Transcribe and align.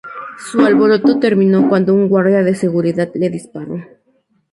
Su 0.49 0.61
alboroto 0.61 1.19
terminó 1.19 1.69
cuando 1.69 1.93
un 1.93 2.09
guardia 2.09 2.41
de 2.41 2.55
seguridad 2.55 3.11
le 3.13 3.29
disparó. 3.29 3.75